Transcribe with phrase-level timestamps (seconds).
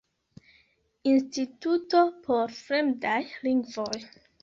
[1.11, 3.97] Instituto por fremdaj lingvoj.